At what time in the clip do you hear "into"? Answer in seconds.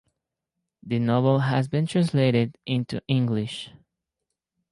2.65-3.03